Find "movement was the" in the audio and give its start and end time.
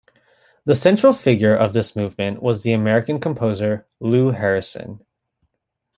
1.95-2.73